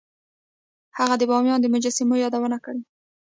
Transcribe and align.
هغه 0.97 1.15
د 1.17 1.23
بامیان 1.31 1.59
د 1.61 1.65
مجسمو 1.73 2.21
یادونه 2.23 2.57
کړې 2.65 2.81